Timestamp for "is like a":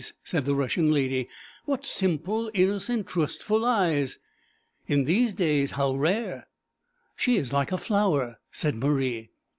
7.37-7.77